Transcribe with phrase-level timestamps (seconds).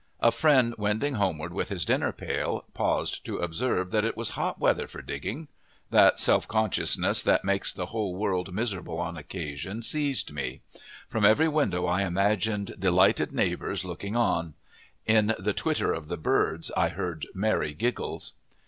[0.19, 4.87] A friend, wending homeward with his dinnerpail, paused to observe that it was hot weather
[4.87, 5.47] for digging.
[5.91, 10.61] That self consciousness that makes the whole world miserable on occasion seized me.
[11.07, 14.55] From every window I imagined delighted neighbors looking on;
[15.05, 18.33] in the twitter of the birds I heard merry giggles.